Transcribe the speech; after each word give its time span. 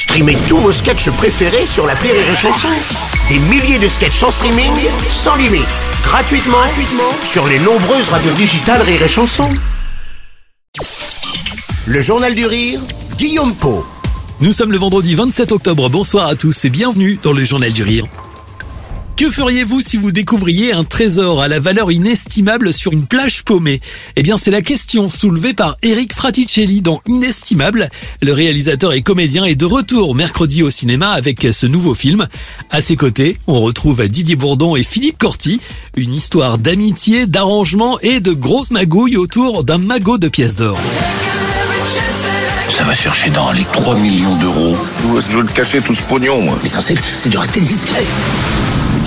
Streamez 0.00 0.38
tous 0.48 0.56
vos 0.56 0.72
sketchs 0.72 1.10
préférés 1.10 1.66
sur 1.66 1.86
la 1.86 1.92
Rire 1.92 2.14
et 2.14 2.34
Chanson. 2.34 2.68
Des 3.28 3.38
milliers 3.38 3.78
de 3.78 3.86
sketchs 3.86 4.22
en 4.22 4.30
streaming, 4.30 4.72
sans 5.10 5.36
limite, 5.36 5.68
gratuitement, 6.02 6.56
sur 7.22 7.46
les 7.46 7.58
nombreuses 7.58 8.08
radios 8.08 8.32
digitales 8.32 8.80
Rire 8.80 9.02
et 9.02 9.08
Chanson. 9.08 9.50
Le 11.84 12.00
Journal 12.00 12.34
du 12.34 12.46
Rire, 12.46 12.80
Guillaume 13.18 13.54
Po. 13.54 13.84
Nous 14.40 14.54
sommes 14.54 14.72
le 14.72 14.78
vendredi 14.78 15.14
27 15.14 15.52
octobre. 15.52 15.90
Bonsoir 15.90 16.28
à 16.28 16.34
tous 16.34 16.64
et 16.64 16.70
bienvenue 16.70 17.18
dans 17.22 17.34
le 17.34 17.44
Journal 17.44 17.70
du 17.70 17.82
Rire. 17.82 18.06
Que 19.20 19.30
feriez-vous 19.30 19.82
si 19.82 19.98
vous 19.98 20.12
découvriez 20.12 20.72
un 20.72 20.82
trésor 20.82 21.42
à 21.42 21.48
la 21.48 21.60
valeur 21.60 21.92
inestimable 21.92 22.72
sur 22.72 22.94
une 22.94 23.04
plage 23.04 23.42
paumée? 23.42 23.82
Eh 24.16 24.22
bien, 24.22 24.38
c'est 24.38 24.50
la 24.50 24.62
question 24.62 25.10
soulevée 25.10 25.52
par 25.52 25.76
Eric 25.82 26.14
Fraticelli 26.14 26.80
dans 26.80 27.02
Inestimable. 27.04 27.90
Le 28.22 28.32
réalisateur 28.32 28.94
et 28.94 29.02
comédien 29.02 29.44
est 29.44 29.56
de 29.56 29.66
retour 29.66 30.14
mercredi 30.14 30.62
au 30.62 30.70
cinéma 30.70 31.10
avec 31.10 31.46
ce 31.52 31.66
nouveau 31.66 31.92
film. 31.92 32.28
À 32.70 32.80
ses 32.80 32.96
côtés, 32.96 33.36
on 33.46 33.60
retrouve 33.60 34.08
Didier 34.08 34.36
Bourdon 34.36 34.74
et 34.74 34.82
Philippe 34.82 35.18
Corti. 35.18 35.60
Une 35.98 36.14
histoire 36.14 36.56
d'amitié, 36.56 37.26
d'arrangement 37.26 38.00
et 38.00 38.20
de 38.20 38.32
grosses 38.32 38.70
magouilles 38.70 39.18
autour 39.18 39.64
d'un 39.64 39.76
magot 39.76 40.16
de 40.16 40.28
pièces 40.28 40.56
d'or. 40.56 40.78
Ça 42.70 42.84
va 42.84 42.94
chercher 42.94 43.28
dans 43.28 43.52
les 43.52 43.64
3 43.70 43.96
millions 43.96 44.36
d'euros. 44.36 44.78
Je 45.02 45.36
veux 45.36 45.42
le 45.42 45.48
cacher 45.48 45.82
tout 45.82 45.94
ce 45.94 46.04
pognon, 46.04 46.40
moi. 46.40 46.58
L'essentiel, 46.62 46.98
c'est 47.18 47.28
de 47.28 47.36
rester 47.36 47.60
discret. 47.60 48.04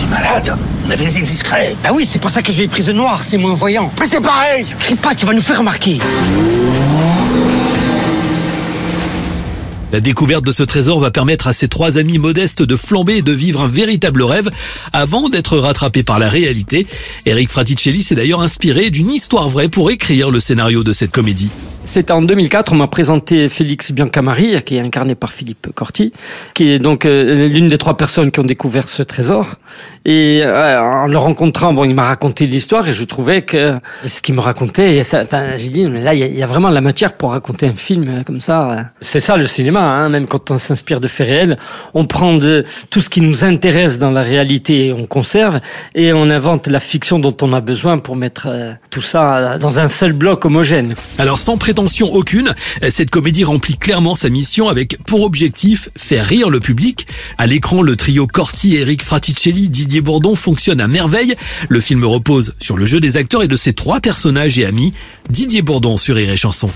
T'es 0.04 0.10
malade 0.10 0.54
On 0.86 0.90
avait 0.90 1.06
été 1.06 1.22
discret. 1.22 1.76
Bah 1.82 1.92
oui, 1.94 2.06
c'est 2.06 2.20
pour 2.20 2.30
ça 2.30 2.42
que 2.42 2.52
j'ai 2.52 2.68
prise 2.68 2.90
noire, 2.90 3.24
c'est 3.24 3.38
moins 3.38 3.54
voyant. 3.54 3.92
Mais 4.00 4.06
c'est 4.06 4.22
pareil 4.22 4.66
Crie 4.80 4.96
pas, 4.96 5.16
tu 5.16 5.26
vas 5.26 5.34
nous 5.34 5.42
faire 5.42 5.60
remarquer. 5.60 6.00
La 9.94 10.02
découverte 10.02 10.44
de 10.44 10.52
ce 10.52 10.64
trésor 10.64 11.00
va 11.00 11.12
permettre 11.12 11.48
à 11.48 11.54
ces 11.54 11.70
trois 11.70 11.98
amis 11.98 12.18
modestes 12.18 12.64
de 12.64 12.76
flamber 12.76 13.18
et 13.18 13.22
de 13.22 13.32
vivre 13.32 13.62
un 13.62 13.68
véritable 13.68 14.24
rêve 14.24 14.50
avant 14.92 15.30
d'être 15.30 15.58
rattrapés 15.58 16.04
par 16.04 16.20
la 16.20 16.28
réalité. 16.28 16.86
Eric 17.26 17.50
Fraticelli 17.50 18.04
s'est 18.04 18.16
d'ailleurs 18.16 18.42
inspiré 18.42 18.90
d'une 18.90 19.12
histoire 19.12 19.50
vraie 19.50 19.70
pour 19.70 19.90
écrire 19.92 20.32
le 20.32 20.40
scénario 20.40 20.84
de 20.84 20.92
cette 20.92 21.12
comédie. 21.12 21.52
C'était 21.86 22.14
en 22.14 22.22
2004, 22.22 22.72
on 22.72 22.78
m'a 22.78 22.88
présenté 22.88 23.50
Félix 23.50 23.92
Biancamari, 23.92 24.64
qui 24.64 24.78
est 24.78 24.80
incarné 24.80 25.16
par 25.16 25.34
Philippe 25.34 25.68
Corti, 25.76 26.14
qui 26.54 26.72
est 26.72 26.80
donc 26.80 27.06
euh, 27.06 27.50
l'une 27.50 27.68
des 27.68 27.78
trois 27.78 27.98
personnes 27.98 28.32
qui 28.32 28.40
ont 28.40 28.46
découvert 28.46 28.88
ce 28.88 29.04
trésor. 29.04 29.56
Et 30.06 30.42
euh, 30.44 30.82
en 30.82 31.08
le 31.08 31.18
rencontrant, 31.18 31.74
bon, 31.74 31.84
il 31.84 31.94
m'a 31.94 32.04
raconté 32.04 32.48
l'histoire 32.48 32.88
et 32.88 32.94
je 32.94 33.04
trouvais 33.04 33.42
que 33.42 33.76
ce 34.06 34.22
qu'il 34.22 34.34
me 34.34 34.40
racontait, 34.40 35.02
enfin, 35.14 35.58
j'ai 35.58 35.70
dit, 35.70 35.84
mais 35.86 36.02
là, 36.02 36.14
il 36.14 36.38
y, 36.38 36.42
a, 36.42 36.46
vraiment 36.46 36.70
la 36.70 36.80
matière 36.80 37.14
pour 37.14 37.32
raconter 37.32 37.68
un 37.68 37.74
film 37.74 38.24
comme 38.26 38.40
ça. 38.40 38.92
C'est 39.02 39.20
ça 39.20 39.36
le 39.36 39.48
cinéma, 39.48 39.82
hein, 39.82 40.08
même 40.08 40.26
quand 40.26 40.52
on 40.52 40.58
s'inspire 40.58 41.02
de 41.02 41.10
faits 41.10 41.28
réels, 41.28 41.58
on 41.94 42.06
prend 42.06 42.36
de 42.36 42.64
tout 42.92 43.02
ce 43.02 43.10
qui 43.10 43.20
nous 43.20 43.44
intéresse 43.44 44.00
dans 44.00 44.12
la 44.12 44.22
réalité, 44.22 44.94
on 44.98 45.06
conserve 45.06 45.60
et 45.96 46.14
on 46.14 46.30
invente 46.30 46.68
la 46.68 46.80
fiction 46.80 47.20
dont 47.20 47.36
on 47.42 47.52
a 47.52 47.60
besoin 47.60 47.98
pour 47.98 48.16
mettre 48.16 48.48
euh, 48.50 48.72
tout 48.90 49.02
ça 49.02 49.58
dans 49.58 49.80
un 49.80 49.90
seul 49.90 50.14
bloc 50.14 50.46
homogène. 50.46 50.96
Alors 51.18 51.38
sans 51.38 51.58
prétention 51.74 52.14
aucune, 52.14 52.54
cette 52.92 53.10
comédie 53.10 53.44
remplit 53.44 53.80
clairement 53.80 54.14
sa 54.14 54.30
mission 54.30 54.70
avec 54.70 55.00
pour 55.08 55.24
objectif 55.24 55.90
faire 55.98 56.24
rire 56.24 56.52
le 56.52 56.60
public. 56.60 57.08
À 57.40 57.48
l'écran, 57.48 57.82
le 57.82 57.96
trio 57.96 58.28
Corti, 58.28 58.76
Eric 58.76 59.02
Fraticelli, 59.02 59.70
Didier 59.70 60.02
Bourdon 60.02 60.36
fonctionne 60.36 60.80
à 60.80 60.88
merveille. 60.88 61.34
Le 61.70 61.82
film 61.82 62.06
repose 62.06 62.54
sur 62.60 62.78
le 62.78 62.86
jeu 62.86 63.00
des 63.00 63.18
acteurs 63.18 63.42
et 63.42 63.48
de 63.48 63.56
ses 63.56 63.74
trois 63.74 64.02
personnages 64.02 64.60
et 64.60 64.68
amis. 64.68 64.94
Didier 65.32 65.64
Bourdon 65.64 65.98
sur 65.98 66.16
Rire 66.16 66.38
Chanson. 66.38 66.70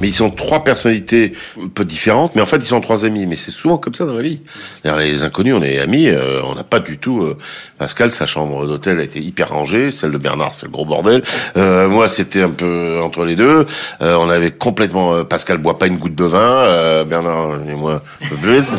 Mais 0.00 0.08
ils 0.08 0.14
sont 0.14 0.30
trois 0.30 0.64
personnalités 0.64 1.32
un 1.62 1.68
peu 1.68 1.84
différentes, 1.84 2.34
mais 2.34 2.42
en 2.42 2.46
fait 2.46 2.58
ils 2.58 2.66
sont 2.66 2.80
trois 2.80 3.04
amis. 3.04 3.26
Mais 3.26 3.36
c'est 3.36 3.50
souvent 3.50 3.78
comme 3.78 3.94
ça 3.94 4.04
dans 4.04 4.14
la 4.14 4.22
vie. 4.22 4.40
D'ailleurs, 4.84 4.98
les 4.98 5.24
inconnus, 5.24 5.54
on 5.54 5.62
est 5.62 5.78
amis, 5.78 6.08
euh, 6.08 6.40
on 6.44 6.54
n'a 6.54 6.64
pas 6.64 6.80
du 6.80 6.98
tout. 6.98 7.22
Euh, 7.22 7.36
Pascal, 7.78 8.10
sa 8.10 8.26
chambre 8.26 8.66
d'hôtel 8.66 9.00
a 9.00 9.02
été 9.02 9.20
hyper 9.20 9.50
rangée, 9.50 9.90
celle 9.90 10.12
de 10.12 10.18
Bernard, 10.18 10.54
c'est 10.54 10.66
le 10.66 10.72
gros 10.72 10.84
bordel. 10.84 11.22
Euh, 11.56 11.88
moi, 11.88 12.08
c'était 12.08 12.42
un 12.42 12.50
peu 12.50 13.00
entre 13.02 13.24
les 13.24 13.36
deux. 13.36 13.66
Euh, 14.02 14.16
on 14.16 14.28
avait 14.28 14.50
complètement. 14.50 15.24
Pascal 15.24 15.58
boit 15.58 15.78
pas 15.78 15.86
une 15.86 15.98
goutte 15.98 16.14
de 16.14 16.24
vin, 16.24 17.04
Bernard 17.04 17.58
et 17.68 17.74
moi 17.74 18.02
un 18.22 18.28
peu 18.28 18.36
plus. 18.36 18.72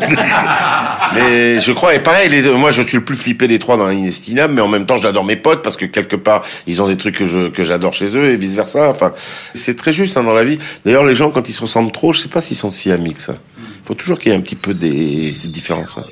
mais 1.14 1.58
je 1.58 1.72
crois, 1.72 1.94
et 1.94 2.00
pareil, 2.00 2.28
les 2.28 2.42
deux, 2.42 2.52
moi 2.52 2.70
je 2.70 2.82
suis 2.82 2.98
le 2.98 3.04
plus 3.04 3.16
flippé 3.16 3.48
des 3.48 3.58
trois 3.58 3.76
dans 3.76 3.88
l'inestimable, 3.88 4.54
mais 4.54 4.60
en 4.60 4.68
même 4.68 4.86
temps 4.86 4.96
j'adore 4.96 5.24
mes 5.24 5.36
potes 5.36 5.62
parce 5.62 5.76
que 5.76 5.84
quelque 5.84 6.16
part 6.16 6.42
ils 6.66 6.82
ont 6.82 6.88
des 6.88 6.96
trucs 6.96 7.16
que 7.16 7.26
je 7.26 7.48
que 7.48 7.62
j'adore 7.62 7.92
chez 7.92 8.16
eux 8.16 8.30
et 8.30 8.36
vice 8.36 8.54
versa. 8.54 8.88
Enfin, 8.88 9.12
c'est 9.54 9.76
très 9.76 9.92
juste 9.92 10.16
hein, 10.16 10.22
dans 10.22 10.34
la 10.34 10.44
vie. 10.44 10.58
D'ailleurs 10.84 11.04
les 11.08 11.14
gens, 11.14 11.30
quand 11.30 11.48
ils 11.48 11.52
se 11.52 11.62
ressemblent 11.62 11.92
trop, 11.92 12.12
je 12.12 12.20
sais 12.20 12.28
pas 12.28 12.40
s'ils 12.40 12.56
sont 12.56 12.70
si 12.70 12.92
amis 12.92 13.14
que 13.14 13.22
ça. 13.22 13.36
Il 13.58 13.86
faut 13.86 13.94
toujours 13.94 14.18
qu'il 14.18 14.30
y 14.30 14.34
ait 14.34 14.38
un 14.38 14.40
petit 14.40 14.56
peu 14.56 14.74
des, 14.74 15.32
des 15.42 15.48
différences. 15.48 15.96
Hein. 15.98 16.04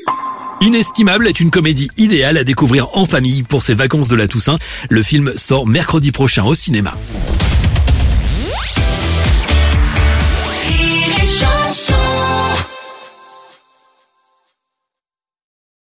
Inestimable 0.62 1.28
est 1.28 1.38
une 1.38 1.50
comédie 1.50 1.90
idéale 1.98 2.38
à 2.38 2.44
découvrir 2.44 2.88
en 2.96 3.04
famille 3.04 3.42
pour 3.42 3.62
ces 3.62 3.74
vacances 3.74 4.08
de 4.08 4.16
la 4.16 4.26
Toussaint. 4.26 4.58
Le 4.88 5.02
film 5.02 5.32
sort 5.36 5.66
mercredi 5.66 6.12
prochain 6.12 6.44
au 6.44 6.54
cinéma. 6.54 6.94